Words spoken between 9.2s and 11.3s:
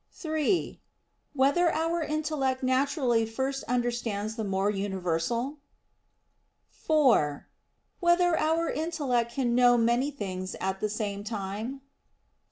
can know many things at the same